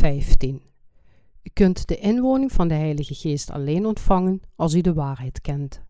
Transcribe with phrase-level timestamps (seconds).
[0.00, 0.62] 15.
[1.42, 5.82] U kunt de inwoning van de Heilige Geest alleen ontvangen als u de waarheid kent.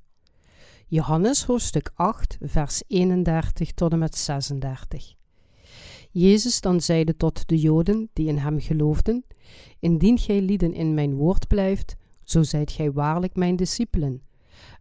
[0.87, 5.15] Johannes hoofdstuk 8, vers 31 tot en met 36.
[6.11, 9.25] Jezus dan zeide tot de Joden die in hem geloofden:
[9.79, 14.23] Indien gij lieden in mijn woord blijft, zo zijt gij waarlijk mijn discipelen,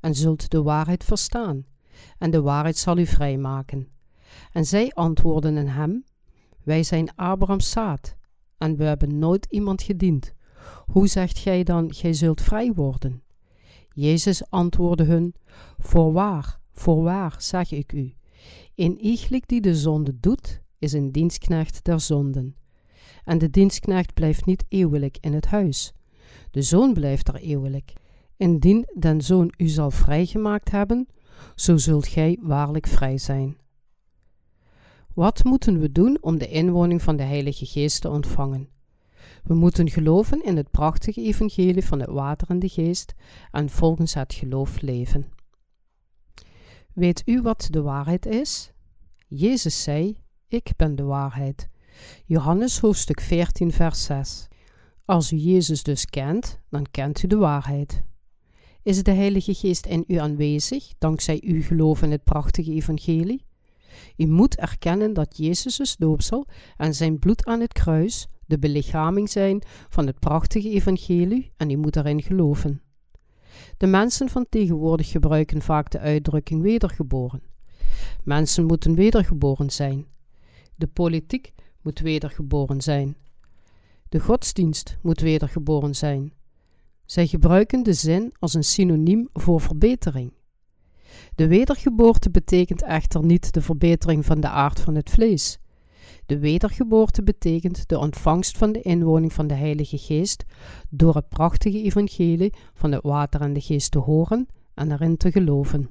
[0.01, 1.65] en zult de waarheid verstaan,
[2.17, 3.87] en de waarheid zal u vrijmaken.
[4.51, 6.03] En zij antwoordden hem:
[6.63, 8.17] Wij zijn Abrahams zaad,
[8.59, 10.33] en we hebben nooit iemand gediend.
[10.85, 13.23] Hoe zegt gij dan, gij zult vrij worden?
[13.93, 15.35] Jezus antwoordde hun:
[15.77, 18.13] Voorwaar, voorwaar, zeg ik u,
[18.75, 22.55] in iegelijk die de zonde doet, is een dienstknecht der zonden.
[23.23, 25.93] En de dienstknecht blijft niet eeuwelijk in het huis.
[26.51, 27.93] De zoon blijft er eeuwelijk.
[28.37, 31.07] Indien den zoon u zal vrijgemaakt hebben,
[31.55, 33.57] zo zult gij waarlijk vrij zijn.
[35.13, 38.69] Wat moeten we doen om de inwoning van de Heilige Geest te ontvangen?
[39.43, 43.13] We moeten geloven in het prachtige evangelie van het water en de geest
[43.51, 45.25] en volgens het geloof leven.
[46.93, 48.71] Weet u wat de waarheid is?
[49.27, 51.69] Jezus zei: Ik ben de waarheid.
[52.25, 54.47] Johannes hoofdstuk 14, vers 6.
[55.05, 58.03] Als u Jezus dus kent, dan kent u de waarheid.
[58.83, 63.45] Is de Heilige Geest in u aanwezig dankzij uw geloof in het prachtige evangelie?
[64.17, 69.61] U moet erkennen dat Jezus' doopsel en zijn bloed aan het kruis de belichaming zijn
[69.89, 72.81] van het prachtige evangelie en u moet erin geloven.
[73.77, 77.43] De mensen van tegenwoordig gebruiken vaak de uitdrukking wedergeboren.
[78.23, 80.05] Mensen moeten wedergeboren zijn.
[80.75, 83.15] De politiek moet wedergeboren zijn.
[84.09, 86.33] De godsdienst moet wedergeboren zijn.
[87.05, 90.33] Zij gebruiken de zin als een synoniem voor verbetering.
[91.35, 95.59] De wedergeboorte betekent echter niet de verbetering van de aard van het vlees.
[96.25, 100.43] De wedergeboorte betekent de ontvangst van de inwoning van de Heilige Geest
[100.89, 105.31] door het prachtige evangelie van het water en de geest te horen en erin te
[105.31, 105.89] geloven.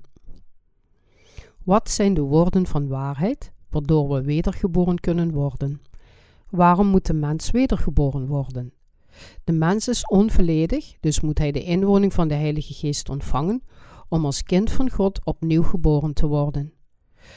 [1.64, 5.80] Wat zijn de woorden van waarheid waardoor we wedergeboren kunnen worden?
[6.50, 8.72] Waarom moet de mens wedergeboren worden?
[9.44, 13.62] De mens is onvolledig, dus moet hij de inwoning van de Heilige Geest ontvangen
[14.08, 16.72] om als kind van God opnieuw geboren te worden.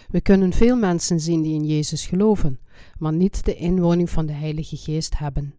[0.10, 2.60] We kunnen veel mensen zien die in Jezus geloven,
[2.98, 5.56] maar niet de inwoning van de Heilige Geest hebben.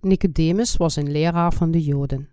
[0.00, 2.28] Nicodemus was een leraar van de Joden.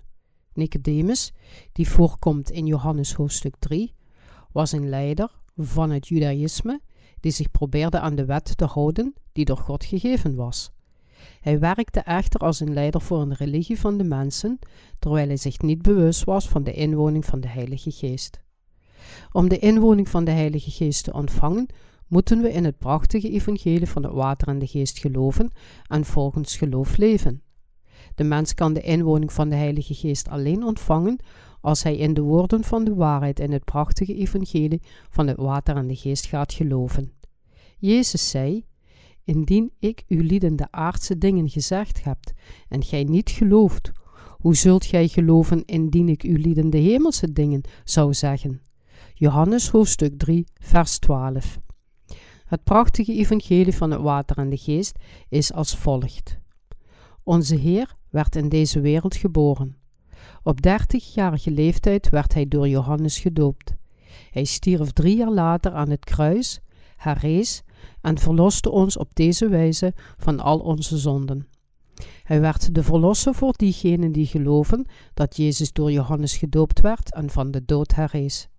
[0.53, 1.33] Nicodemus,
[1.71, 3.93] die voorkomt in Johannes hoofdstuk 3,
[4.51, 6.81] was een leider van het Judaïsme
[7.19, 10.71] die zich probeerde aan de wet te houden die door God gegeven was.
[11.41, 14.59] Hij werkte echter als een leider voor een religie van de mensen,
[14.99, 18.41] terwijl hij zich niet bewust was van de inwoning van de Heilige Geest.
[19.31, 21.67] Om de inwoning van de Heilige Geest te ontvangen,
[22.07, 25.51] moeten we in het prachtige evangelie van het water en de geest geloven
[25.87, 27.41] en volgens geloof leven.
[28.15, 31.19] De mens kan de inwoning van de Heilige Geest alleen ontvangen
[31.61, 35.75] als hij in de woorden van de waarheid in het prachtige evangelie van het water
[35.75, 37.11] en de geest gaat geloven.
[37.77, 38.65] Jezus zei:
[39.31, 42.17] Indien ik u lieden de aardse dingen gezegd heb
[42.67, 43.91] en gij niet gelooft,
[44.37, 48.61] hoe zult gij geloven indien ik u lieden de hemelse dingen zou zeggen?
[49.13, 51.59] Johannes hoofdstuk 3, vers 12.
[52.45, 54.95] Het prachtige evangelie van het water en de geest
[55.29, 56.37] is als volgt.
[57.23, 59.77] Onze Heer werd in deze wereld geboren.
[60.43, 63.75] Op dertigjarige leeftijd werd hij door Johannes gedoopt.
[64.31, 66.59] Hij stierf drie jaar later aan het kruis,
[66.95, 67.63] herrees
[68.01, 71.47] en verloste ons op deze wijze van al onze zonden.
[72.23, 77.29] Hij werd de verlosser voor diegenen die geloven dat Jezus door Johannes gedoopt werd en
[77.29, 78.49] van de dood herrees.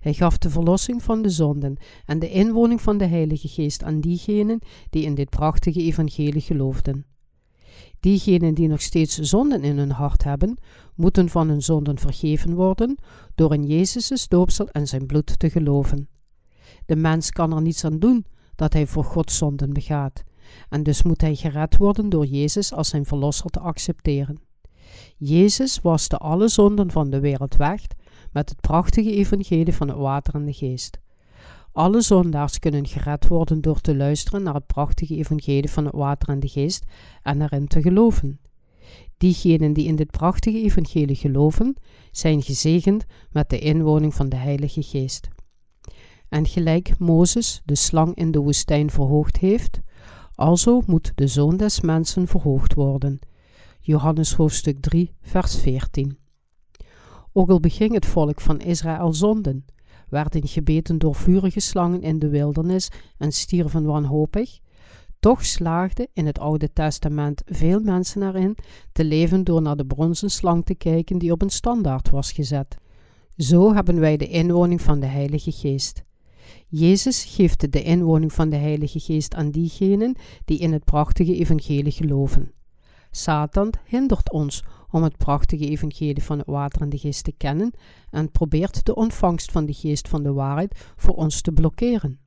[0.00, 4.00] Hij gaf de verlossing van de zonden en de inwoning van de Heilige Geest aan
[4.00, 4.58] diegenen
[4.90, 7.04] die in dit prachtige evangelie geloofden.
[8.00, 10.58] Diegenen die nog steeds zonden in hun hart hebben,
[10.94, 12.96] moeten van hun zonden vergeven worden
[13.34, 16.08] door in Jezus' doopsel en zijn bloed te geloven.
[16.86, 18.24] De mens kan er niets aan doen
[18.56, 20.22] dat hij voor God zonden begaat,
[20.68, 24.40] en dus moet hij gered worden door Jezus als zijn verlosser te accepteren.
[25.16, 27.82] Jezus waste alle zonden van de wereld weg
[28.32, 30.98] met het prachtige evangelie van het water en de geest.
[31.72, 36.28] Alle zondaars kunnen gered worden door te luisteren naar het prachtige evangelie van het water
[36.28, 36.84] en de geest
[37.22, 38.40] en erin te geloven.
[39.16, 41.76] Diegenen die in dit prachtige evangelie geloven,
[42.10, 45.28] zijn gezegend met de inwoning van de Heilige Geest.
[46.28, 49.80] En gelijk Mozes de slang in de woestijn verhoogd heeft,
[50.34, 53.18] alzo moet de zoon des mensen verhoogd worden.
[53.80, 56.18] Johannes hoofdstuk 3, vers 14.
[57.32, 59.64] Ook al beging het volk van Israël zonden,
[60.08, 64.58] werden gebeten door vurige slangen in de wildernis en stierven wanhopig,
[65.20, 68.56] Toch slaagden in het Oude Testament veel mensen erin
[68.92, 72.76] te leven door naar de bronzen slang te kijken die op een standaard was gezet.
[73.36, 76.04] Zo hebben wij de inwoning van de Heilige Geest.
[76.68, 81.92] Jezus geeft de inwoning van de Heilige Geest aan diegenen die in het prachtige evangelie
[81.92, 82.52] geloven.
[83.10, 87.72] Satan hindert ons om het prachtige evangelie van het water en de geest te kennen
[88.10, 92.18] en probeert de ontvangst van de geest van de waarheid voor ons te blokkeren.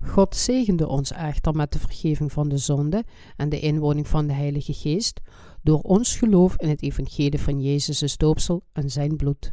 [0.00, 3.04] God zegende ons echter met de vergeving van de zonde
[3.36, 5.20] en de inwoning van de Heilige Geest
[5.62, 9.52] door ons geloof in het evangelie van Jezus' doopsel en zijn bloed.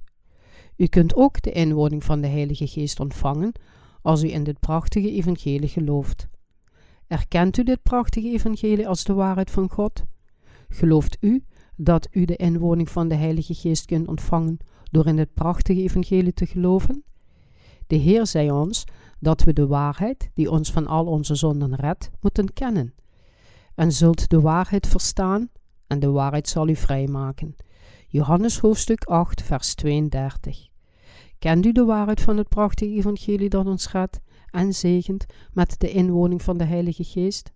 [0.78, 3.52] U kunt ook de inwoning van de Heilige Geest ontvangen
[4.04, 6.28] als u in dit prachtige evangelie gelooft.
[7.08, 10.04] Erkent u dit prachtige evangelie als de waarheid van God?
[10.70, 11.44] Gelooft u
[11.76, 14.58] dat u de inwoning van de Heilige Geest kunt ontvangen
[14.92, 17.04] door in dit prachtige evangelie te geloven?
[17.88, 18.84] De Heer zei ons
[19.20, 22.94] dat we de waarheid, die ons van al onze zonden redt, moeten kennen.
[23.76, 25.50] En zult de waarheid verstaan,
[25.88, 27.56] en de waarheid zal u vrijmaken.
[28.08, 30.73] Johannes hoofdstuk 8, vers 32.
[31.44, 34.20] Kent u de waarheid van het prachtige evangelie dat ons redt
[34.52, 37.54] en zegent met de inwoning van de Heilige Geest?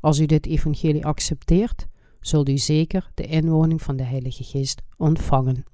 [0.00, 1.86] Als u dit evangelie accepteert,
[2.20, 5.64] zult u zeker de inwoning van de Heilige Geest ontvangen.